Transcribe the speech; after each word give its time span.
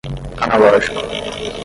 analógico 0.39 0.97